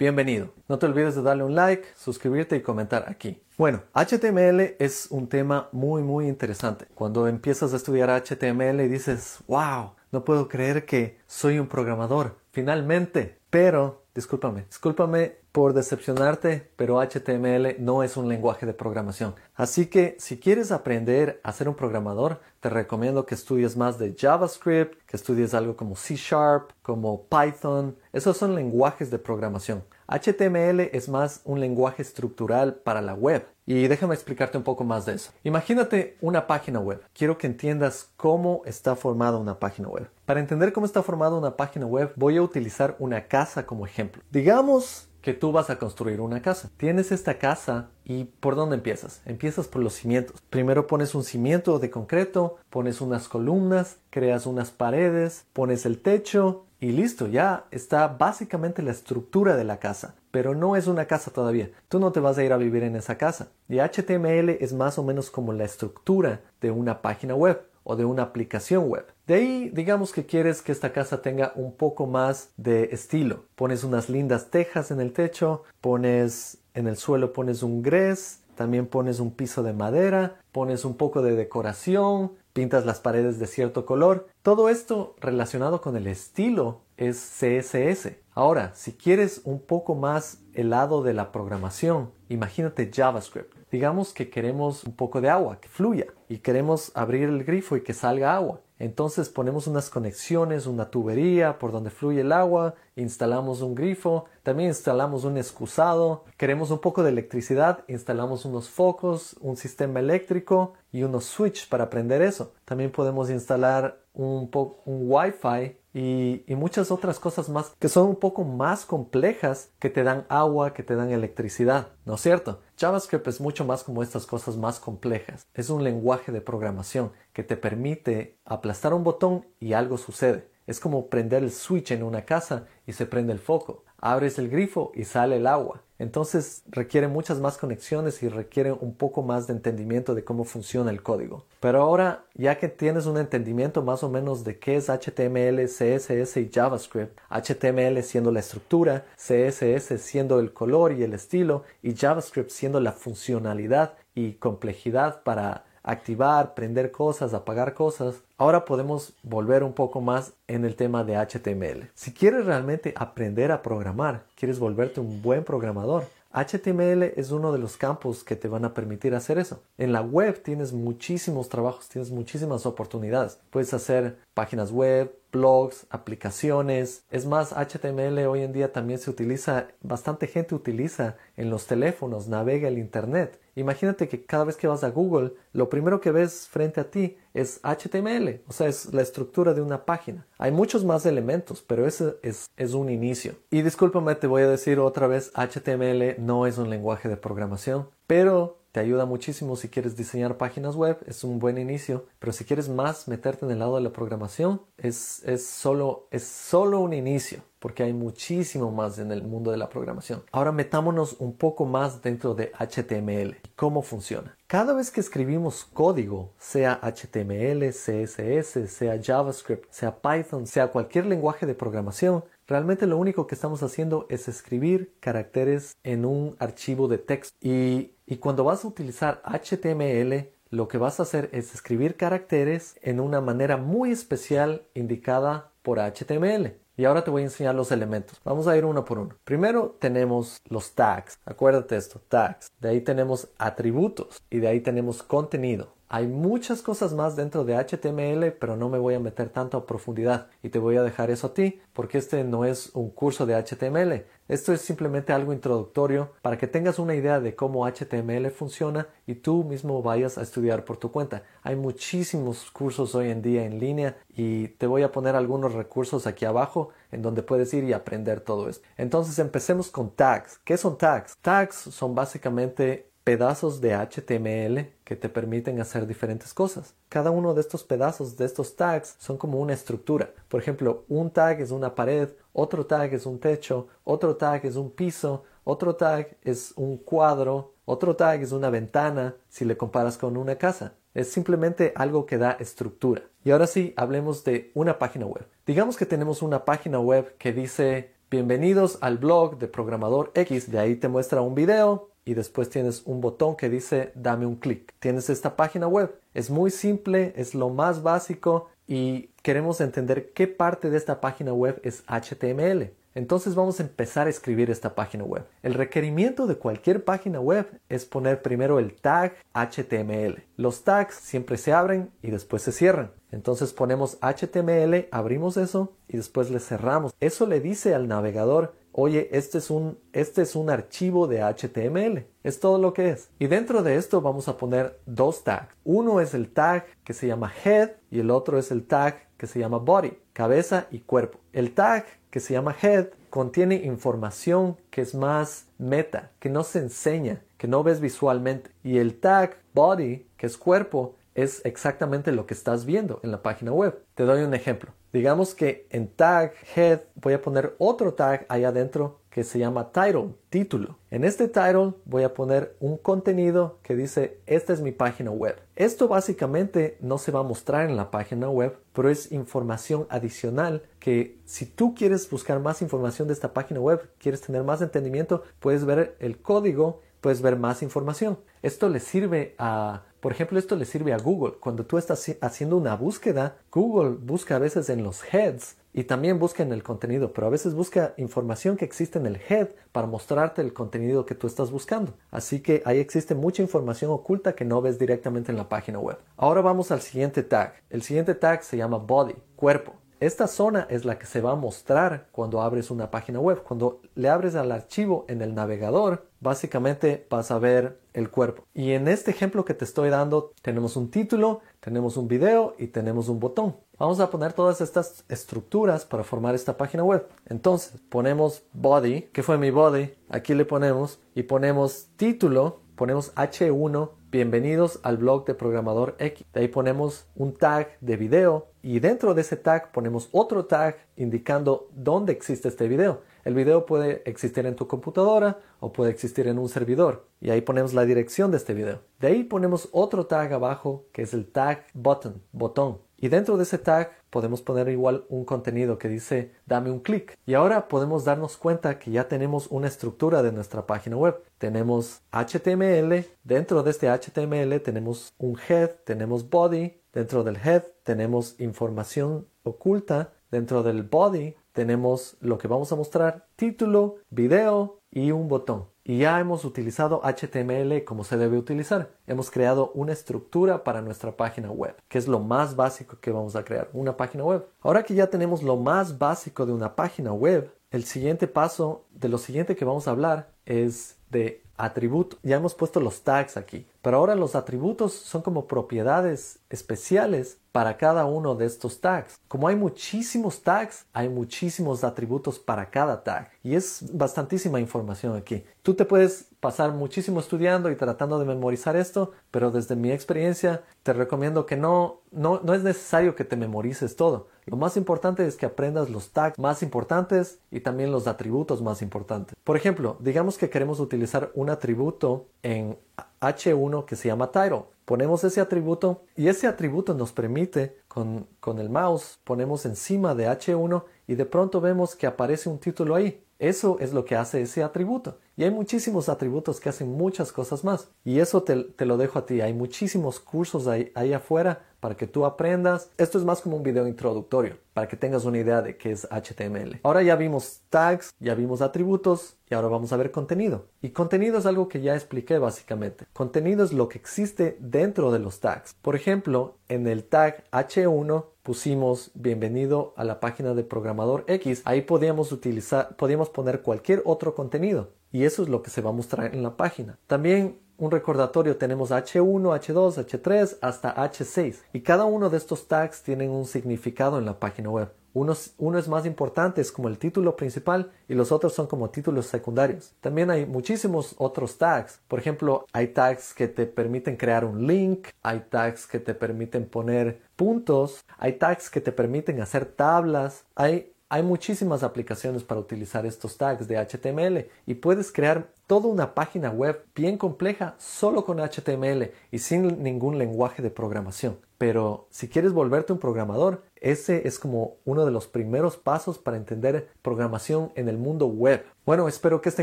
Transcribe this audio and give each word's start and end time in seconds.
bienvenido. 0.00 0.54
No 0.66 0.78
te 0.78 0.86
olvides 0.86 1.14
de 1.14 1.20
darle 1.20 1.44
un 1.44 1.54
like, 1.54 1.86
suscribirte 1.94 2.56
y 2.56 2.62
comentar 2.62 3.04
aquí. 3.06 3.42
Bueno, 3.58 3.82
HTML 3.92 4.76
es 4.78 5.08
un 5.10 5.28
tema 5.28 5.68
muy 5.72 6.02
muy 6.02 6.26
interesante. 6.26 6.86
Cuando 6.94 7.28
empiezas 7.28 7.74
a 7.74 7.76
estudiar 7.76 8.08
HTML 8.08 8.80
y 8.80 8.88
dices, 8.88 9.40
wow, 9.46 9.92
no 10.10 10.24
puedo 10.24 10.48
creer 10.48 10.86
que 10.86 11.18
soy 11.26 11.58
un 11.58 11.68
programador, 11.68 12.38
finalmente. 12.50 13.40
Pero, 13.50 13.99
discúlpame, 14.14 14.64
discúlpame 14.64 15.36
por 15.52 15.72
decepcionarte, 15.72 16.70
pero 16.76 17.00
HTML 17.00 17.76
no 17.78 18.02
es 18.02 18.16
un 18.16 18.28
lenguaje 18.28 18.66
de 18.66 18.74
programación. 18.74 19.34
Así 19.54 19.86
que 19.86 20.16
si 20.18 20.38
quieres 20.38 20.72
aprender 20.72 21.40
a 21.42 21.52
ser 21.52 21.68
un 21.68 21.74
programador, 21.74 22.40
te 22.60 22.70
recomiendo 22.70 23.26
que 23.26 23.34
estudies 23.34 23.76
más 23.76 23.98
de 23.98 24.14
JavaScript, 24.16 24.94
que 25.06 25.16
estudies 25.16 25.54
algo 25.54 25.76
como 25.76 25.96
C 25.96 26.14
Sharp, 26.16 26.70
como 26.82 27.26
Python. 27.26 27.96
Esos 28.12 28.36
son 28.36 28.54
lenguajes 28.54 29.10
de 29.10 29.18
programación. 29.18 29.84
HTML 30.06 30.80
es 30.92 31.08
más 31.08 31.40
un 31.44 31.60
lenguaje 31.60 32.02
estructural 32.02 32.74
para 32.74 33.00
la 33.00 33.14
web. 33.14 33.46
Y 33.70 33.86
déjame 33.86 34.14
explicarte 34.14 34.58
un 34.58 34.64
poco 34.64 34.82
más 34.82 35.06
de 35.06 35.14
eso. 35.14 35.30
Imagínate 35.44 36.16
una 36.20 36.48
página 36.48 36.80
web. 36.80 37.04
Quiero 37.12 37.38
que 37.38 37.46
entiendas 37.46 38.10
cómo 38.16 38.62
está 38.64 38.96
formada 38.96 39.36
una 39.36 39.60
página 39.60 39.86
web. 39.86 40.10
Para 40.26 40.40
entender 40.40 40.72
cómo 40.72 40.86
está 40.86 41.04
formada 41.04 41.36
una 41.36 41.56
página 41.56 41.86
web, 41.86 42.12
voy 42.16 42.36
a 42.36 42.42
utilizar 42.42 42.96
una 42.98 43.28
casa 43.28 43.66
como 43.66 43.86
ejemplo. 43.86 44.24
Digamos 44.32 45.08
que 45.22 45.34
tú 45.34 45.52
vas 45.52 45.70
a 45.70 45.78
construir 45.78 46.20
una 46.20 46.42
casa. 46.42 46.68
Tienes 46.78 47.12
esta 47.12 47.38
casa 47.38 47.90
y 48.04 48.24
¿por 48.24 48.56
dónde 48.56 48.74
empiezas? 48.74 49.22
Empiezas 49.24 49.68
por 49.68 49.84
los 49.84 49.94
cimientos. 49.94 50.40
Primero 50.50 50.88
pones 50.88 51.14
un 51.14 51.22
cimiento 51.22 51.78
de 51.78 51.90
concreto, 51.90 52.56
pones 52.70 53.00
unas 53.00 53.28
columnas, 53.28 53.98
creas 54.10 54.46
unas 54.46 54.72
paredes, 54.72 55.46
pones 55.52 55.86
el 55.86 56.02
techo 56.02 56.66
y 56.80 56.92
listo, 56.92 57.26
ya 57.26 57.66
está 57.70 58.08
básicamente 58.08 58.82
la 58.82 58.90
estructura 58.90 59.56
de 59.56 59.64
la 59.64 59.78
casa. 59.78 60.14
Pero 60.30 60.54
no 60.54 60.76
es 60.76 60.86
una 60.86 61.06
casa 61.06 61.30
todavía. 61.30 61.70
Tú 61.88 61.98
no 61.98 62.12
te 62.12 62.20
vas 62.20 62.38
a 62.38 62.44
ir 62.44 62.52
a 62.52 62.56
vivir 62.56 62.84
en 62.84 62.96
esa 62.96 63.18
casa. 63.18 63.48
Y 63.68 63.78
HTML 63.78 64.50
es 64.60 64.72
más 64.72 64.98
o 64.98 65.04
menos 65.04 65.30
como 65.30 65.52
la 65.52 65.64
estructura 65.64 66.40
de 66.60 66.70
una 66.70 67.02
página 67.02 67.34
web 67.34 67.60
o 67.82 67.96
de 67.96 68.04
una 68.04 68.22
aplicación 68.22 68.88
web. 68.88 69.06
De 69.26 69.34
ahí, 69.34 69.70
digamos 69.70 70.12
que 70.12 70.26
quieres 70.26 70.62
que 70.62 70.72
esta 70.72 70.92
casa 70.92 71.22
tenga 71.22 71.52
un 71.56 71.72
poco 71.72 72.06
más 72.06 72.50
de 72.56 72.84
estilo. 72.92 73.44
Pones 73.56 73.84
unas 73.84 74.08
lindas 74.08 74.50
tejas 74.50 74.90
en 74.90 75.00
el 75.00 75.12
techo, 75.12 75.64
pones 75.80 76.60
en 76.74 76.86
el 76.86 76.96
suelo 76.96 77.32
pones 77.32 77.62
un 77.62 77.82
gres, 77.82 78.40
también 78.54 78.86
pones 78.86 79.20
un 79.20 79.32
piso 79.32 79.62
de 79.62 79.72
madera, 79.72 80.36
pones 80.52 80.84
un 80.84 80.96
poco 80.96 81.22
de 81.22 81.34
decoración, 81.34 82.32
pintas 82.60 82.84
las 82.84 83.00
paredes 83.00 83.38
de 83.38 83.46
cierto 83.46 83.86
color. 83.86 84.28
Todo 84.42 84.68
esto 84.68 85.16
relacionado 85.18 85.80
con 85.80 85.96
el 85.96 86.06
estilo 86.06 86.82
es 86.98 87.16
CSS. 87.16 88.18
Ahora, 88.34 88.72
si 88.74 88.92
quieres 88.92 89.40
un 89.44 89.62
poco 89.62 89.94
más 89.94 90.42
el 90.52 90.68
lado 90.68 91.02
de 91.02 91.14
la 91.14 91.32
programación, 91.32 92.10
imagínate 92.28 92.90
JavaScript. 92.92 93.54
Digamos 93.72 94.12
que 94.12 94.28
queremos 94.28 94.84
un 94.84 94.94
poco 94.94 95.22
de 95.22 95.30
agua, 95.30 95.58
que 95.58 95.70
fluya, 95.70 96.08
y 96.28 96.40
queremos 96.40 96.92
abrir 96.94 97.30
el 97.30 97.44
grifo 97.44 97.78
y 97.78 97.82
que 97.82 97.94
salga 97.94 98.34
agua. 98.34 98.60
Entonces 98.80 99.28
ponemos 99.28 99.66
unas 99.66 99.90
conexiones, 99.90 100.66
una 100.66 100.90
tubería 100.90 101.58
por 101.58 101.70
donde 101.70 101.90
fluye 101.90 102.22
el 102.22 102.32
agua, 102.32 102.74
instalamos 102.96 103.60
un 103.60 103.74
grifo, 103.74 104.24
también 104.42 104.70
instalamos 104.70 105.24
un 105.24 105.36
excusado, 105.36 106.24
queremos 106.38 106.70
un 106.70 106.78
poco 106.78 107.02
de 107.02 107.10
electricidad, 107.10 107.84
instalamos 107.88 108.46
unos 108.46 108.70
focos, 108.70 109.36
un 109.40 109.58
sistema 109.58 110.00
eléctrico 110.00 110.72
y 110.92 111.02
unos 111.02 111.26
switch 111.26 111.68
para 111.68 111.90
prender 111.90 112.22
eso. 112.22 112.54
También 112.64 112.90
podemos 112.90 113.28
instalar 113.28 114.00
un, 114.14 114.50
un 114.86 115.10
Wi-Fi 115.10 115.76
y, 115.92 116.44
y, 116.46 116.54
muchas 116.54 116.90
otras 116.90 117.18
cosas 117.18 117.48
más 117.48 117.72
que 117.78 117.88
son 117.88 118.08
un 118.08 118.16
poco 118.16 118.44
más 118.44 118.86
complejas 118.86 119.72
que 119.78 119.90
te 119.90 120.04
dan 120.04 120.24
agua, 120.28 120.72
que 120.72 120.84
te 120.84 120.94
dan 120.94 121.10
electricidad, 121.10 121.88
¿no 122.04 122.14
es 122.14 122.20
cierto? 122.20 122.60
JavaScript 122.80 123.26
es 123.26 123.42
mucho 123.42 123.66
más 123.66 123.84
como 123.84 124.02
estas 124.02 124.24
cosas 124.24 124.56
más 124.56 124.80
complejas. 124.80 125.46
Es 125.52 125.68
un 125.68 125.84
lenguaje 125.84 126.32
de 126.32 126.40
programación 126.40 127.12
que 127.34 127.42
te 127.42 127.58
permite 127.58 128.38
aplastar 128.46 128.94
un 128.94 129.04
botón 129.04 129.46
y 129.60 129.74
algo 129.74 129.98
sucede. 129.98 130.48
Es 130.66 130.80
como 130.80 131.10
prender 131.10 131.42
el 131.42 131.52
switch 131.52 131.90
en 131.90 132.02
una 132.02 132.24
casa 132.24 132.68
y 132.86 132.94
se 132.94 133.04
prende 133.04 133.34
el 133.34 133.38
foco. 133.38 133.84
Abres 134.00 134.38
el 134.38 134.48
grifo 134.48 134.92
y 134.94 135.04
sale 135.04 135.36
el 135.36 135.46
agua. 135.46 135.82
Entonces 136.00 136.62
requiere 136.70 137.08
muchas 137.08 137.40
más 137.40 137.58
conexiones 137.58 138.22
y 138.22 138.28
requiere 138.30 138.72
un 138.72 138.94
poco 138.94 139.22
más 139.22 139.46
de 139.46 139.52
entendimiento 139.52 140.14
de 140.14 140.24
cómo 140.24 140.44
funciona 140.44 140.90
el 140.90 141.02
código. 141.02 141.44
Pero 141.60 141.82
ahora, 141.82 142.24
ya 142.34 142.58
que 142.58 142.68
tienes 142.68 143.04
un 143.04 143.18
entendimiento 143.18 143.82
más 143.82 144.02
o 144.02 144.08
menos 144.08 144.42
de 144.42 144.58
qué 144.58 144.76
es 144.76 144.88
HTML, 144.88 145.62
CSS 145.66 146.38
y 146.38 146.50
JavaScript, 146.50 147.18
HTML 147.28 148.02
siendo 148.02 148.32
la 148.32 148.40
estructura, 148.40 149.04
CSS 149.16 150.00
siendo 150.00 150.40
el 150.40 150.54
color 150.54 150.92
y 150.92 151.02
el 151.02 151.12
estilo 151.12 151.64
y 151.82 151.94
JavaScript 151.94 152.48
siendo 152.48 152.80
la 152.80 152.92
funcionalidad 152.92 153.92
y 154.14 154.32
complejidad 154.34 155.22
para 155.22 155.64
activar, 155.82 156.54
prender 156.54 156.90
cosas, 156.90 157.34
apagar 157.34 157.74
cosas, 157.74 158.16
ahora 158.38 158.64
podemos 158.64 159.14
volver 159.22 159.62
un 159.64 159.72
poco 159.72 160.00
más 160.00 160.32
en 160.46 160.64
el 160.64 160.76
tema 160.76 161.04
de 161.04 161.16
HTML. 161.16 161.90
Si 161.94 162.12
quieres 162.12 162.46
realmente 162.46 162.92
aprender 162.96 163.52
a 163.52 163.62
programar, 163.62 164.24
quieres 164.34 164.58
volverte 164.58 165.00
un 165.00 165.22
buen 165.22 165.44
programador, 165.44 166.04
HTML 166.32 167.02
es 167.16 167.32
uno 167.32 167.52
de 167.52 167.58
los 167.58 167.76
campos 167.76 168.22
que 168.22 168.36
te 168.36 168.46
van 168.46 168.64
a 168.64 168.72
permitir 168.72 169.16
hacer 169.16 169.36
eso. 169.38 169.62
En 169.78 169.92
la 169.92 170.00
web 170.00 170.40
tienes 170.42 170.72
muchísimos 170.72 171.48
trabajos, 171.48 171.88
tienes 171.88 172.12
muchísimas 172.12 172.66
oportunidades. 172.66 173.40
Puedes 173.50 173.74
hacer 173.74 174.16
páginas 174.32 174.70
web, 174.70 175.12
blogs, 175.32 175.86
aplicaciones. 175.90 177.04
Es 177.10 177.26
más, 177.26 177.52
HTML 177.52 178.18
hoy 178.26 178.42
en 178.42 178.52
día 178.52 178.72
también 178.72 178.98
se 178.98 179.10
utiliza, 179.10 179.68
bastante 179.82 180.26
gente 180.26 180.54
utiliza 180.54 181.16
en 181.36 181.50
los 181.50 181.66
teléfonos, 181.66 182.28
navega 182.28 182.68
el 182.68 182.78
Internet. 182.78 183.40
Imagínate 183.56 184.08
que 184.08 184.24
cada 184.24 184.44
vez 184.44 184.56
que 184.56 184.68
vas 184.68 184.84
a 184.84 184.90
Google, 184.90 185.34
lo 185.52 185.68
primero 185.68 186.00
que 186.00 186.12
ves 186.12 186.48
frente 186.48 186.80
a 186.80 186.90
ti 186.90 187.16
es 187.34 187.60
HTML, 187.62 188.42
o 188.46 188.52
sea, 188.52 188.68
es 188.68 188.92
la 188.94 189.02
estructura 189.02 189.54
de 189.54 189.60
una 189.60 189.84
página. 189.84 190.26
Hay 190.38 190.52
muchos 190.52 190.84
más 190.84 191.04
elementos, 191.04 191.62
pero 191.66 191.86
ese 191.86 192.16
es, 192.22 192.50
es 192.56 192.74
un 192.74 192.90
inicio. 192.90 193.34
Y 193.50 193.62
discúlpame, 193.62 194.14
te 194.14 194.26
voy 194.26 194.42
a 194.42 194.48
decir 194.48 194.78
otra 194.78 195.06
vez, 195.06 195.32
HTML 195.34 196.16
no 196.18 196.46
es 196.46 196.58
un 196.58 196.70
lenguaje 196.70 197.08
de 197.08 197.16
programación, 197.16 197.88
pero 198.06 198.59
te 198.72 198.80
ayuda 198.80 199.04
muchísimo 199.04 199.56
si 199.56 199.68
quieres 199.68 199.96
diseñar 199.96 200.36
páginas 200.36 200.76
web, 200.76 200.98
es 201.06 201.24
un 201.24 201.38
buen 201.38 201.58
inicio, 201.58 202.06
pero 202.18 202.32
si 202.32 202.44
quieres 202.44 202.68
más 202.68 203.08
meterte 203.08 203.44
en 203.44 203.50
el 203.50 203.58
lado 203.58 203.76
de 203.76 203.82
la 203.82 203.92
programación, 203.92 204.62
es, 204.78 205.22
es, 205.24 205.46
solo, 205.46 206.06
es 206.10 206.24
solo 206.24 206.80
un 206.80 206.92
inicio, 206.92 207.42
porque 207.58 207.82
hay 207.82 207.92
muchísimo 207.92 208.70
más 208.70 208.98
en 208.98 209.10
el 209.12 209.22
mundo 209.22 209.50
de 209.50 209.56
la 209.56 209.68
programación. 209.68 210.22
Ahora 210.32 210.52
metámonos 210.52 211.16
un 211.18 211.36
poco 211.36 211.66
más 211.66 212.02
dentro 212.02 212.34
de 212.34 212.52
HTML 212.58 213.36
y 213.42 213.48
cómo 213.56 213.82
funciona. 213.82 214.36
Cada 214.46 214.72
vez 214.74 214.90
que 214.90 215.00
escribimos 215.00 215.64
código, 215.64 216.32
sea 216.38 216.80
HTML, 216.82 217.70
CSS, 217.70 218.68
sea 218.68 219.00
JavaScript, 219.00 219.70
sea 219.70 220.00
Python, 220.00 220.46
sea 220.46 220.68
cualquier 220.68 221.06
lenguaje 221.06 221.46
de 221.46 221.54
programación, 221.54 222.24
Realmente 222.50 222.88
lo 222.88 222.98
único 222.98 223.28
que 223.28 223.36
estamos 223.36 223.62
haciendo 223.62 224.06
es 224.08 224.26
escribir 224.26 224.96
caracteres 224.98 225.76
en 225.84 226.04
un 226.04 226.34
archivo 226.40 226.88
de 226.88 226.98
texto. 226.98 227.36
Y, 227.40 227.94
y, 228.06 228.16
cuando 228.16 228.42
vas 228.42 228.64
a 228.64 228.68
utilizar 228.68 229.22
HTML, 229.24 230.32
lo 230.50 230.66
que 230.66 230.76
vas 230.76 230.98
a 230.98 231.04
hacer 231.04 231.30
es 231.32 231.54
escribir 231.54 231.96
caracteres 231.96 232.76
en 232.82 232.98
una 232.98 233.20
manera 233.20 233.56
muy 233.56 233.92
especial 233.92 234.64
indicada 234.74 235.52
por 235.62 235.78
HTML. 235.78 236.56
Y 236.76 236.86
ahora 236.86 237.04
te 237.04 237.12
voy 237.12 237.22
a 237.22 237.26
enseñar 237.26 237.54
los 237.54 237.70
elementos. 237.70 238.20
Vamos 238.24 238.48
a 238.48 238.56
ir 238.56 238.64
uno 238.64 238.84
por 238.84 238.98
uno. 238.98 239.14
Primero 239.22 239.76
tenemos 239.78 240.40
los 240.48 240.74
tags. 240.74 241.20
Acuérdate 241.24 241.76
esto, 241.76 242.00
tags. 242.08 242.50
De 242.58 242.70
ahí 242.70 242.80
tenemos 242.80 243.28
atributos 243.38 244.20
y 244.28 244.40
de 244.40 244.48
ahí 244.48 244.60
tenemos 244.60 245.04
contenido. 245.04 245.72
Hay 245.92 246.06
muchas 246.06 246.62
cosas 246.62 246.94
más 246.94 247.16
dentro 247.16 247.44
de 247.44 247.56
HTML, 247.56 248.30
pero 248.38 248.56
no 248.56 248.68
me 248.68 248.78
voy 248.78 248.94
a 248.94 249.00
meter 249.00 249.28
tanto 249.28 249.56
a 249.56 249.66
profundidad 249.66 250.28
y 250.40 250.50
te 250.50 250.60
voy 250.60 250.76
a 250.76 250.84
dejar 250.84 251.10
eso 251.10 251.26
a 251.26 251.34
ti 251.34 251.60
porque 251.72 251.98
este 251.98 252.22
no 252.22 252.44
es 252.44 252.70
un 252.74 252.90
curso 252.90 253.26
de 253.26 253.34
HTML. 253.34 254.04
Esto 254.28 254.52
es 254.52 254.60
simplemente 254.60 255.12
algo 255.12 255.32
introductorio 255.32 256.12
para 256.22 256.38
que 256.38 256.46
tengas 256.46 256.78
una 256.78 256.94
idea 256.94 257.18
de 257.18 257.34
cómo 257.34 257.66
HTML 257.66 258.30
funciona 258.30 258.86
y 259.04 259.16
tú 259.16 259.42
mismo 259.42 259.82
vayas 259.82 260.16
a 260.16 260.22
estudiar 260.22 260.64
por 260.64 260.76
tu 260.76 260.92
cuenta. 260.92 261.24
Hay 261.42 261.56
muchísimos 261.56 262.52
cursos 262.52 262.94
hoy 262.94 263.10
en 263.10 263.20
día 263.20 263.44
en 263.44 263.58
línea 263.58 263.96
y 264.14 264.46
te 264.46 264.68
voy 264.68 264.84
a 264.84 264.92
poner 264.92 265.16
algunos 265.16 265.54
recursos 265.54 266.06
aquí 266.06 266.24
abajo 266.24 266.68
en 266.92 267.02
donde 267.02 267.24
puedes 267.24 267.52
ir 267.52 267.64
y 267.64 267.72
aprender 267.72 268.20
todo 268.20 268.48
esto. 268.48 268.64
Entonces 268.76 269.18
empecemos 269.18 269.70
con 269.70 269.90
tags. 269.90 270.38
¿Qué 270.44 270.56
son 270.56 270.78
tags? 270.78 271.16
Tags 271.20 271.56
son 271.56 271.96
básicamente 271.96 272.89
pedazos 273.04 273.60
de 273.60 273.74
HTML 273.74 274.72
que 274.84 274.96
te 274.96 275.08
permiten 275.08 275.60
hacer 275.60 275.86
diferentes 275.86 276.34
cosas. 276.34 276.74
Cada 276.88 277.10
uno 277.10 277.34
de 277.34 277.40
estos 277.40 277.64
pedazos 277.64 278.16
de 278.16 278.24
estos 278.24 278.56
tags 278.56 278.96
son 278.98 279.16
como 279.16 279.38
una 279.38 279.54
estructura. 279.54 280.10
Por 280.28 280.40
ejemplo, 280.40 280.84
un 280.88 281.10
tag 281.10 281.40
es 281.40 281.50
una 281.50 281.74
pared, 281.74 282.10
otro 282.32 282.66
tag 282.66 282.92
es 282.92 283.06
un 283.06 283.18
techo, 283.18 283.68
otro 283.84 284.16
tag 284.16 284.44
es 284.44 284.56
un 284.56 284.70
piso, 284.70 285.24
otro 285.44 285.76
tag 285.76 286.16
es 286.22 286.52
un 286.56 286.76
cuadro, 286.76 287.54
otro 287.64 287.96
tag 287.96 288.22
es 288.22 288.32
una 288.32 288.50
ventana 288.50 289.16
si 289.28 289.44
le 289.44 289.56
comparas 289.56 289.96
con 289.96 290.16
una 290.16 290.36
casa. 290.36 290.74
Es 290.92 291.12
simplemente 291.12 291.72
algo 291.76 292.04
que 292.04 292.18
da 292.18 292.32
estructura. 292.32 293.02
Y 293.24 293.30
ahora 293.30 293.46
sí, 293.46 293.72
hablemos 293.76 294.24
de 294.24 294.50
una 294.54 294.78
página 294.78 295.06
web. 295.06 295.26
Digamos 295.46 295.76
que 295.76 295.86
tenemos 295.86 296.20
una 296.22 296.44
página 296.44 296.80
web 296.80 297.16
que 297.16 297.32
dice 297.32 297.92
bienvenidos 298.10 298.78
al 298.80 298.98
blog 298.98 299.38
de 299.38 299.46
Programador 299.46 300.10
X. 300.14 300.50
De 300.50 300.58
ahí 300.58 300.74
te 300.74 300.88
muestra 300.88 301.20
un 301.20 301.36
video 301.36 301.89
y 302.04 302.14
después 302.14 302.50
tienes 302.50 302.82
un 302.86 303.00
botón 303.00 303.36
que 303.36 303.48
dice 303.48 303.92
dame 303.94 304.26
un 304.26 304.36
clic. 304.36 304.74
Tienes 304.78 305.10
esta 305.10 305.36
página 305.36 305.66
web. 305.66 305.94
Es 306.14 306.30
muy 306.30 306.50
simple, 306.50 307.12
es 307.16 307.34
lo 307.34 307.50
más 307.50 307.82
básico 307.82 308.48
y 308.66 309.10
queremos 309.22 309.60
entender 309.60 310.12
qué 310.12 310.26
parte 310.26 310.70
de 310.70 310.76
esta 310.76 311.00
página 311.00 311.32
web 311.32 311.60
es 311.64 311.82
HTML. 311.86 312.72
Entonces 312.94 313.36
vamos 313.36 313.60
a 313.60 313.62
empezar 313.62 314.06
a 314.06 314.10
escribir 314.10 314.50
esta 314.50 314.74
página 314.74 315.04
web. 315.04 315.24
El 315.42 315.54
requerimiento 315.54 316.26
de 316.26 316.36
cualquier 316.36 316.84
página 316.84 317.20
web 317.20 317.46
es 317.68 317.84
poner 317.84 318.20
primero 318.20 318.58
el 318.58 318.74
tag 318.74 319.14
HTML. 319.32 320.24
Los 320.36 320.64
tags 320.64 320.96
siempre 320.96 321.36
se 321.36 321.52
abren 321.52 321.90
y 322.02 322.10
después 322.10 322.42
se 322.42 322.52
cierran. 322.52 322.90
Entonces 323.12 323.52
ponemos 323.52 323.98
HTML, 324.00 324.88
abrimos 324.90 325.36
eso 325.36 325.72
y 325.88 325.96
después 325.96 326.30
le 326.30 326.40
cerramos. 326.40 326.92
Eso 327.00 327.26
le 327.26 327.40
dice 327.40 327.74
al 327.74 327.86
navegador, 327.86 328.54
oye, 328.72 329.08
este 329.12 329.38
es 329.38 329.50
un, 329.50 329.78
este 329.92 330.22
es 330.22 330.36
un 330.36 330.50
archivo 330.50 331.06
de 331.06 331.22
HTML. 331.22 332.06
Es 332.22 332.40
todo 332.40 332.58
lo 332.58 332.72
que 332.72 332.90
es. 332.90 333.08
Y 333.18 333.26
dentro 333.26 333.62
de 333.62 333.76
esto 333.76 334.00
vamos 334.00 334.28
a 334.28 334.36
poner 334.36 334.78
dos 334.86 335.24
tags. 335.24 335.54
Uno 335.64 336.00
es 336.00 336.14
el 336.14 336.30
tag 336.30 336.66
que 336.84 336.92
se 336.92 337.06
llama 337.06 337.32
head 337.44 337.70
y 337.90 338.00
el 338.00 338.10
otro 338.10 338.38
es 338.38 338.50
el 338.50 338.66
tag 338.66 339.08
que 339.16 339.26
se 339.26 339.38
llama 339.38 339.58
body, 339.58 339.98
cabeza 340.12 340.66
y 340.70 340.80
cuerpo. 340.80 341.18
El 341.32 341.52
tag 341.52 341.84
que 342.10 342.20
se 342.20 342.32
llama 342.32 342.56
head 342.60 342.88
contiene 343.10 343.56
información 343.56 344.56
que 344.70 344.80
es 344.80 344.94
más 344.94 345.46
meta, 345.58 346.10
que 346.18 346.30
no 346.30 346.44
se 346.44 346.60
enseña, 346.60 347.22
que 347.36 347.48
no 347.48 347.62
ves 347.62 347.80
visualmente. 347.80 348.50
Y 348.62 348.78
el 348.78 348.98
tag 348.98 349.36
body, 349.52 350.06
que 350.16 350.26
es 350.26 350.36
cuerpo, 350.36 350.94
es 351.14 351.44
exactamente 351.44 352.12
lo 352.12 352.26
que 352.26 352.34
estás 352.34 352.64
viendo 352.64 353.00
en 353.02 353.10
la 353.10 353.22
página 353.22 353.52
web. 353.52 353.82
Te 353.94 354.04
doy 354.04 354.22
un 354.22 354.34
ejemplo. 354.34 354.72
Digamos 354.92 355.34
que 355.34 355.66
en 355.70 355.88
tag 355.88 356.32
head 356.56 356.80
voy 356.96 357.12
a 357.12 357.22
poner 357.22 357.54
otro 357.58 357.94
tag 357.94 358.26
ahí 358.28 358.44
adentro 358.44 359.00
que 359.10 359.24
se 359.24 359.38
llama 359.38 359.72
title, 359.72 360.14
título. 360.30 360.78
En 360.90 361.04
este 361.04 361.28
title 361.28 361.74
voy 361.84 362.04
a 362.04 362.14
poner 362.14 362.56
un 362.60 362.76
contenido 362.76 363.58
que 363.62 363.74
dice 363.74 364.20
esta 364.26 364.52
es 364.52 364.60
mi 364.60 364.72
página 364.72 365.10
web. 365.10 365.36
Esto 365.56 365.88
básicamente 365.88 366.76
no 366.80 366.96
se 366.96 367.12
va 367.12 367.20
a 367.20 367.24
mostrar 367.24 367.68
en 367.68 367.76
la 367.76 367.90
página 367.90 368.30
web, 368.30 368.56
pero 368.72 368.88
es 368.88 369.10
información 369.12 369.86
adicional 369.90 370.62
que 370.78 371.18
si 371.24 371.44
tú 371.44 371.74
quieres 371.74 372.08
buscar 372.08 372.40
más 372.40 372.62
información 372.62 373.08
de 373.08 373.14
esta 373.14 373.32
página 373.32 373.60
web, 373.60 373.90
quieres 373.98 374.20
tener 374.20 374.44
más 374.44 374.62
entendimiento, 374.62 375.24
puedes 375.40 375.64
ver 375.64 375.96
el 375.98 376.18
código, 376.18 376.80
puedes 377.00 377.20
ver 377.20 377.36
más 377.36 377.62
información. 377.62 378.18
Esto 378.42 378.68
le 378.68 378.80
sirve 378.80 379.34
a 379.38 379.82
por 380.00 380.12
ejemplo, 380.12 380.38
esto 380.38 380.56
le 380.56 380.64
sirve 380.64 380.92
a 380.92 380.98
Google. 380.98 381.34
Cuando 381.40 381.64
tú 381.64 381.78
estás 381.78 382.16
haciendo 382.20 382.56
una 382.56 382.74
búsqueda, 382.74 383.36
Google 383.52 383.96
busca 384.00 384.36
a 384.36 384.38
veces 384.38 384.70
en 384.70 384.82
los 384.82 385.02
heads 385.12 385.56
y 385.72 385.84
también 385.84 386.18
busca 386.18 386.42
en 386.42 386.52
el 386.52 386.62
contenido, 386.62 387.12
pero 387.12 387.26
a 387.26 387.30
veces 387.30 387.54
busca 387.54 387.94
información 387.96 388.56
que 388.56 388.64
existe 388.64 388.98
en 388.98 389.06
el 389.06 389.20
head 389.28 389.48
para 389.72 389.86
mostrarte 389.86 390.42
el 390.42 390.52
contenido 390.52 391.06
que 391.06 391.14
tú 391.14 391.26
estás 391.26 391.50
buscando. 391.50 391.94
Así 392.10 392.40
que 392.40 392.62
ahí 392.64 392.78
existe 392.78 393.14
mucha 393.14 393.42
información 393.42 393.90
oculta 393.90 394.34
que 394.34 394.44
no 394.44 394.60
ves 394.62 394.78
directamente 394.78 395.30
en 395.30 395.36
la 395.36 395.48
página 395.48 395.78
web. 395.78 395.98
Ahora 396.16 396.40
vamos 396.40 396.70
al 396.70 396.80
siguiente 396.80 397.22
tag. 397.22 397.54
El 397.70 397.82
siguiente 397.82 398.14
tag 398.14 398.42
se 398.42 398.56
llama 398.56 398.78
body, 398.78 399.14
cuerpo. 399.36 399.74
Esta 400.00 400.28
zona 400.28 400.66
es 400.70 400.86
la 400.86 400.98
que 400.98 401.04
se 401.04 401.20
va 401.20 401.32
a 401.32 401.36
mostrar 401.36 402.08
cuando 402.10 402.40
abres 402.40 402.70
una 402.70 402.90
página 402.90 403.20
web. 403.20 403.42
Cuando 403.42 403.82
le 403.94 404.08
abres 404.08 404.34
al 404.34 404.50
archivo 404.50 405.04
en 405.08 405.20
el 405.20 405.34
navegador, 405.34 406.06
básicamente 406.20 407.06
vas 407.10 407.30
a 407.30 407.38
ver 407.38 407.78
el 407.92 408.08
cuerpo. 408.08 408.44
Y 408.54 408.70
en 408.70 408.88
este 408.88 409.10
ejemplo 409.10 409.44
que 409.44 409.52
te 409.52 409.66
estoy 409.66 409.90
dando, 409.90 410.32
tenemos 410.40 410.76
un 410.76 410.90
título, 410.90 411.40
tenemos 411.60 411.98
un 411.98 412.08
video 412.08 412.54
y 412.58 412.68
tenemos 412.68 413.10
un 413.10 413.20
botón. 413.20 413.56
Vamos 413.78 414.00
a 414.00 414.08
poner 414.08 414.32
todas 414.32 414.62
estas 414.62 415.04
estructuras 415.10 415.84
para 415.84 416.02
formar 416.02 416.34
esta 416.34 416.56
página 416.56 416.82
web. 416.82 417.06
Entonces, 417.26 417.74
ponemos 417.90 418.42
body, 418.54 419.02
que 419.12 419.22
fue 419.22 419.36
mi 419.36 419.50
body, 419.50 419.92
aquí 420.08 420.32
le 420.32 420.46
ponemos 420.46 420.98
y 421.14 421.24
ponemos 421.24 421.88
título, 421.98 422.60
ponemos 422.74 423.14
H1 423.16 423.90
Bienvenidos 424.10 424.80
al 424.82 424.96
blog 424.96 425.24
de 425.24 425.34
Programador 425.34 425.94
X. 426.00 426.26
De 426.32 426.40
ahí 426.40 426.48
ponemos 426.48 427.06
un 427.14 427.32
tag 427.32 427.78
de 427.80 427.96
video 427.96 428.48
y 428.62 428.80
dentro 428.80 429.14
de 429.14 429.22
ese 429.22 429.36
tag 429.36 429.72
ponemos 429.72 430.08
otro 430.12 430.44
tag 430.44 430.78
indicando 430.96 431.68
dónde 431.74 432.12
existe 432.12 432.48
este 432.48 432.68
video. 432.68 433.02
El 433.24 433.34
video 433.34 433.66
puede 433.66 434.02
existir 434.08 434.46
en 434.46 434.56
tu 434.56 434.66
computadora 434.66 435.38
o 435.60 435.72
puede 435.72 435.90
existir 435.90 436.26
en 436.26 436.38
un 436.38 436.48
servidor 436.48 437.06
y 437.20 437.30
ahí 437.30 437.40
ponemos 437.40 437.74
la 437.74 437.84
dirección 437.84 438.30
de 438.30 438.38
este 438.38 438.54
video. 438.54 438.80
De 438.98 439.08
ahí 439.08 439.24
ponemos 439.24 439.68
otro 439.72 440.06
tag 440.06 440.32
abajo 440.32 440.86
que 440.92 441.02
es 441.02 441.14
el 441.14 441.26
tag 441.26 441.66
button, 441.74 442.22
botón. 442.32 442.78
Y 443.02 443.08
dentro 443.08 443.38
de 443.38 443.44
ese 443.44 443.56
tag 443.56 443.92
podemos 444.10 444.42
poner 444.42 444.68
igual 444.68 445.04
un 445.08 445.24
contenido 445.24 445.78
que 445.78 445.88
dice 445.88 446.32
dame 446.46 446.70
un 446.70 446.80
clic. 446.80 447.16
Y 447.24 447.34
ahora 447.34 447.68
podemos 447.68 448.04
darnos 448.04 448.36
cuenta 448.36 448.78
que 448.78 448.90
ya 448.90 449.08
tenemos 449.08 449.46
una 449.50 449.68
estructura 449.68 450.22
de 450.22 450.32
nuestra 450.32 450.66
página 450.66 450.96
web. 450.96 451.22
Tenemos 451.38 452.02
HTML, 452.12 453.06
dentro 453.24 453.62
de 453.62 453.70
este 453.70 453.88
HTML 453.88 454.60
tenemos 454.60 455.14
un 455.18 455.38
head, 455.48 455.70
tenemos 455.84 456.28
body, 456.28 456.79
dentro 456.92 457.24
del 457.24 457.36
head 457.36 457.62
tenemos 457.82 458.38
información 458.40 459.26
oculta, 459.42 460.12
dentro 460.30 460.62
del 460.62 460.82
body 460.82 461.36
tenemos 461.52 462.16
lo 462.20 462.38
que 462.38 462.48
vamos 462.48 462.72
a 462.72 462.76
mostrar, 462.76 463.26
título, 463.36 463.96
video 464.10 464.78
y 464.90 465.10
un 465.10 465.28
botón 465.28 465.66
y 465.90 465.98
ya 465.98 466.20
hemos 466.20 466.44
utilizado 466.44 467.00
HTML 467.02 467.82
como 467.84 468.04
se 468.04 468.16
debe 468.16 468.38
utilizar. 468.38 468.90
Hemos 469.08 469.28
creado 469.28 469.72
una 469.74 469.92
estructura 469.92 470.62
para 470.62 470.82
nuestra 470.82 471.16
página 471.16 471.50
web, 471.50 471.74
que 471.88 471.98
es 471.98 472.06
lo 472.06 472.20
más 472.20 472.54
básico 472.54 472.98
que 473.00 473.10
vamos 473.10 473.34
a 473.34 473.44
crear, 473.44 473.70
una 473.72 473.96
página 473.96 474.22
web. 474.22 474.46
Ahora 474.60 474.84
que 474.84 474.94
ya 474.94 475.08
tenemos 475.08 475.42
lo 475.42 475.56
más 475.56 475.98
básico 475.98 476.46
de 476.46 476.52
una 476.52 476.76
página 476.76 477.12
web, 477.12 477.52
el 477.72 477.84
siguiente 477.84 478.28
paso 478.28 478.84
de 478.90 479.08
lo 479.08 479.18
siguiente 479.18 479.56
que 479.56 479.64
vamos 479.64 479.88
a 479.88 479.92
hablar 479.92 480.30
es 480.46 480.96
de 481.10 481.42
atributo. 481.56 482.18
Ya 482.22 482.36
hemos 482.36 482.54
puesto 482.54 482.78
los 482.78 483.02
tags 483.02 483.36
aquí, 483.36 483.66
pero 483.82 483.96
ahora 483.96 484.14
los 484.14 484.34
atributos 484.34 484.92
son 484.92 485.22
como 485.22 485.46
propiedades 485.46 486.38
especiales 486.50 487.38
para 487.52 487.76
cada 487.76 488.04
uno 488.04 488.34
de 488.34 488.46
estos 488.46 488.80
tags. 488.80 489.18
Como 489.26 489.48
hay 489.48 489.56
muchísimos 489.56 490.42
tags, 490.42 490.86
hay 490.92 491.08
muchísimos 491.08 491.82
atributos 491.82 492.38
para 492.38 492.70
cada 492.70 493.02
tag 493.02 493.30
y 493.42 493.54
es 493.54 493.84
bastantísima 493.92 494.60
información 494.60 495.16
aquí. 495.16 495.44
Tú 495.62 495.74
te 495.74 495.84
puedes 495.84 496.28
pasar 496.38 496.72
muchísimo 496.72 497.20
estudiando 497.20 497.70
y 497.70 497.76
tratando 497.76 498.18
de 498.18 498.24
memorizar 498.24 498.76
esto, 498.76 499.12
pero 499.30 499.50
desde 499.50 499.76
mi 499.76 499.90
experiencia 499.90 500.62
te 500.82 500.92
recomiendo 500.92 501.44
que 501.44 501.56
no, 501.56 502.00
no, 502.12 502.40
no 502.42 502.54
es 502.54 502.62
necesario 502.62 503.14
que 503.14 503.24
te 503.24 503.36
memorices 503.36 503.96
todo. 503.96 504.28
Lo 504.46 504.56
más 504.56 504.76
importante 504.76 505.26
es 505.26 505.36
que 505.36 505.46
aprendas 505.46 505.90
los 505.90 506.10
tags 506.10 506.38
más 506.38 506.62
importantes 506.62 507.38
y 507.50 507.60
también 507.60 507.92
los 507.92 508.06
atributos 508.06 508.62
más 508.62 508.80
importantes. 508.82 509.36
Por 509.44 509.56
ejemplo, 509.56 509.96
digamos 510.00 510.38
que 510.38 510.50
queremos 510.50 510.80
utilizar 510.80 511.30
un 511.34 511.50
atributo 511.50 512.26
en 512.42 512.78
H1 513.20 513.84
que 513.84 513.96
se 513.96 514.08
llama 514.08 514.30
title. 514.30 514.64
Ponemos 514.84 515.22
ese 515.24 515.40
atributo 515.40 516.02
y 516.16 516.28
ese 516.28 516.46
atributo 516.46 516.94
nos 516.94 517.12
permite 517.12 517.78
con, 517.86 518.26
con 518.40 518.58
el 518.58 518.70
mouse 518.70 519.18
ponemos 519.24 519.64
encima 519.66 520.14
de 520.14 520.28
H1 520.28 520.84
y 521.06 521.14
de 521.14 521.26
pronto 521.26 521.60
vemos 521.60 521.94
que 521.94 522.06
aparece 522.06 522.48
un 522.48 522.58
título 522.58 522.94
ahí. 522.94 523.24
Eso 523.40 523.78
es 523.80 523.94
lo 523.94 524.04
que 524.04 524.16
hace 524.16 524.42
ese 524.42 524.62
atributo. 524.62 525.18
Y 525.34 525.44
hay 525.44 525.50
muchísimos 525.50 526.10
atributos 526.10 526.60
que 526.60 526.68
hacen 526.68 526.92
muchas 526.92 527.32
cosas 527.32 527.64
más. 527.64 527.88
Y 528.04 528.20
eso 528.20 528.42
te, 528.42 528.84
lo 528.84 528.98
dejo 528.98 529.18
a 529.18 529.24
ti. 529.24 529.40
Hay 529.40 529.54
muchísimos 529.54 530.20
cursos 530.20 530.66
ahí, 530.66 530.92
ahí, 530.94 531.14
afuera 531.14 531.64
para 531.80 531.96
que 531.96 532.06
tú 532.06 532.24
aprendas. 532.24 532.90
Esto 532.96 533.18
es 533.18 533.24
más 533.24 533.40
como 533.40 533.56
un 533.56 533.62
video 533.62 533.88
introductorio, 533.88 534.58
para 534.72 534.86
que 534.86 534.96
tengas 534.96 535.24
una 535.24 535.38
idea 535.38 535.62
de 535.62 535.76
qué 535.76 535.92
es 535.92 536.06
HTML. 536.10 536.80
Ahora 536.82 537.02
ya 537.02 537.16
vimos 537.16 537.62
tags, 537.70 538.14
ya 538.20 538.34
vimos 538.34 538.62
atributos 538.62 539.36
y 539.48 539.54
ahora 539.54 539.68
vamos 539.68 539.92
a 539.92 539.96
ver 539.96 540.10
contenido. 540.10 540.66
Y 540.80 540.90
contenido 540.90 541.38
es 541.38 541.46
algo 541.46 541.68
que 541.68 541.80
ya 541.80 541.94
expliqué 541.94 542.38
básicamente. 542.38 543.06
Contenido 543.12 543.64
es 543.64 543.72
lo 543.72 543.88
que 543.88 543.98
existe 543.98 544.56
dentro 544.60 545.10
de 545.10 545.18
los 545.18 545.40
tags. 545.40 545.74
Por 545.74 545.96
ejemplo, 545.96 546.58
en 546.68 546.86
el 546.86 547.04
tag 547.04 547.44
H1 547.50 548.26
pusimos 548.42 549.10
bienvenido 549.14 549.94
a 549.96 550.04
la 550.04 550.20
página 550.20 550.54
de 550.54 550.64
programador 550.64 551.24
X. 551.26 551.62
Ahí 551.64 551.82
podíamos 551.82 552.32
utilizar, 552.32 552.96
podíamos 552.96 553.30
poner 553.30 553.62
cualquier 553.62 554.02
otro 554.04 554.34
contenido 554.34 554.90
y 555.12 555.24
eso 555.24 555.42
es 555.42 555.48
lo 555.48 555.62
que 555.62 555.70
se 555.70 555.82
va 555.82 555.90
a 555.90 555.94
mostrar 555.94 556.34
en 556.34 556.42
la 556.42 556.56
página. 556.56 556.98
También 557.06 557.58
un 557.80 557.90
recordatorio 557.90 558.56
tenemos 558.58 558.90
H1, 558.90 559.24
H2, 559.24 560.04
H3 560.06 560.58
hasta 560.60 560.94
H6 560.94 561.56
y 561.72 561.80
cada 561.80 562.04
uno 562.04 562.28
de 562.28 562.36
estos 562.36 562.68
tags 562.68 563.02
tienen 563.02 563.30
un 563.30 563.46
significado 563.46 564.18
en 564.18 564.26
la 564.26 564.38
página 564.38 564.68
web. 564.68 564.92
Uno, 565.12 565.32
es 565.32 565.88
más 565.88 566.06
importante, 566.06 566.60
es 566.60 566.70
como 566.70 566.86
el 566.88 566.98
título 566.98 567.34
principal 567.34 567.90
y 568.06 568.14
los 568.14 568.30
otros 568.30 568.52
son 568.52 568.68
como 568.68 568.90
títulos 568.90 569.26
secundarios. 569.26 569.92
También 570.00 570.30
hay 570.30 570.46
muchísimos 570.46 571.14
otros 571.18 571.58
tags. 571.58 572.00
Por 572.06 572.20
ejemplo, 572.20 572.64
hay 572.72 572.88
tags 572.88 573.34
que 573.34 573.48
te 573.48 573.66
permiten 573.66 574.16
crear 574.16 574.44
un 574.44 574.68
link, 574.68 575.08
hay 575.22 575.40
tags 575.50 575.88
que 575.88 575.98
te 575.98 576.14
permiten 576.14 576.66
poner 576.66 577.22
puntos, 577.34 578.04
hay 578.18 578.34
tags 578.34 578.70
que 578.70 578.80
te 578.80 578.92
permiten 578.92 579.40
hacer 579.40 579.64
tablas, 579.64 580.44
hay 580.54 580.92
hay 581.10 581.24
muchísimas 581.24 581.82
aplicaciones 581.82 582.44
para 582.44 582.60
utilizar 582.60 583.04
estos 583.04 583.36
tags 583.36 583.66
de 583.66 583.76
HTML 583.76 584.48
y 584.64 584.74
puedes 584.74 585.10
crear 585.10 585.48
toda 585.66 585.88
una 585.88 586.14
página 586.14 586.50
web 586.50 586.84
bien 586.94 587.18
compleja 587.18 587.74
solo 587.78 588.24
con 588.24 588.38
HTML 588.38 589.10
y 589.32 589.38
sin 589.40 589.82
ningún 589.82 590.18
lenguaje 590.18 590.62
de 590.62 590.70
programación. 590.70 591.36
Pero 591.58 592.06
si 592.10 592.28
quieres 592.28 592.52
volverte 592.52 592.92
un 592.92 593.00
programador, 593.00 593.64
ese 593.80 594.28
es 594.28 594.38
como 594.38 594.76
uno 594.84 595.04
de 595.04 595.10
los 595.10 595.26
primeros 595.26 595.76
pasos 595.76 596.18
para 596.18 596.36
entender 596.36 596.88
programación 597.02 597.72
en 597.74 597.88
el 597.88 597.98
mundo 597.98 598.26
web. 598.26 598.64
Bueno, 598.84 599.08
espero 599.08 599.40
que 599.40 599.48
esta 599.48 599.62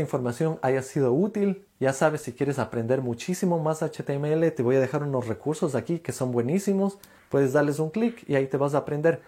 información 0.00 0.58
haya 0.62 0.82
sido 0.82 1.12
útil. 1.12 1.66
Ya 1.80 1.92
sabes, 1.92 2.22
si 2.22 2.32
quieres 2.32 2.58
aprender 2.58 3.02
muchísimo 3.02 3.58
más 3.58 3.82
HTML, 3.82 4.50
te 4.52 4.62
voy 4.62 4.76
a 4.76 4.80
dejar 4.80 5.02
unos 5.02 5.28
recursos 5.28 5.74
aquí 5.74 6.00
que 6.00 6.12
son 6.12 6.32
buenísimos. 6.32 6.98
Puedes 7.28 7.52
darles 7.52 7.78
un 7.78 7.90
clic 7.90 8.24
y 8.26 8.36
ahí 8.36 8.46
te 8.46 8.56
vas 8.56 8.74
a 8.74 8.78
aprender. 8.78 9.20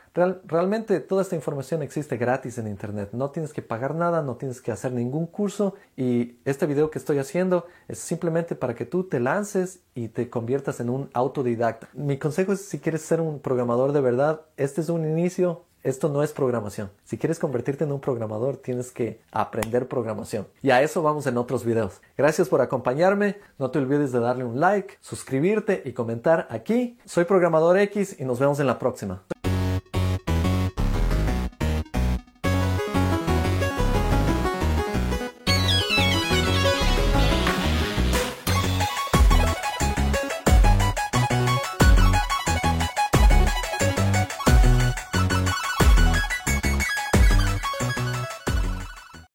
realmente 0.46 1.00
toda 1.00 1.20
esta 1.20 1.36
información 1.36 1.82
existe 1.82 2.16
gratis 2.16 2.56
en 2.56 2.66
Internet. 2.66 3.10
No 3.12 3.30
tienes 3.30 3.52
que 3.52 3.60
pagar 3.60 3.94
nada, 3.94 4.22
no 4.22 4.36
tienes 4.36 4.62
que 4.62 4.72
hacer 4.72 4.92
ningún 4.92 5.26
curso. 5.26 5.74
Y 5.96 6.38
este 6.46 6.66
video 6.66 6.90
que 6.90 6.98
estoy 6.98 7.18
haciendo 7.18 7.66
es 7.88 7.98
simplemente 7.98 8.54
para 8.54 8.74
que 8.74 8.86
tú 8.86 9.04
te 9.04 9.20
lances 9.20 9.80
y 9.94 10.08
te 10.08 10.30
conviertas 10.30 10.80
en 10.80 10.88
un 10.88 11.10
autodidacta. 11.12 11.90
Mi 11.92 12.18
consejo 12.18 12.52
es 12.52 12.62
si 12.62 12.78
quieres 12.78 13.02
ser 13.02 13.20
un 13.20 13.38
programador 13.38 13.92
de 13.92 14.00
verdad, 14.00 14.42
este 14.80 14.92
es 14.92 14.98
un 14.98 15.04
inicio, 15.04 15.64
esto 15.82 16.08
no 16.08 16.22
es 16.22 16.32
programación. 16.32 16.90
Si 17.04 17.18
quieres 17.18 17.38
convertirte 17.38 17.84
en 17.84 17.92
un 17.92 18.00
programador, 18.00 18.56
tienes 18.56 18.90
que 18.90 19.20
aprender 19.30 19.88
programación. 19.88 20.46
Y 20.62 20.70
a 20.70 20.80
eso 20.80 21.02
vamos 21.02 21.26
en 21.26 21.36
otros 21.36 21.66
videos. 21.66 22.00
Gracias 22.16 22.48
por 22.48 22.62
acompañarme. 22.62 23.36
No 23.58 23.70
te 23.70 23.78
olvides 23.78 24.10
de 24.10 24.20
darle 24.20 24.44
un 24.44 24.58
like, 24.58 24.94
suscribirte 25.02 25.82
y 25.84 25.92
comentar 25.92 26.46
aquí. 26.48 26.98
Soy 27.04 27.26
Programador 27.26 27.76
X 27.78 28.16
y 28.18 28.24
nos 28.24 28.40
vemos 28.40 28.58
en 28.58 28.68
la 28.68 28.78
próxima. 28.78 29.22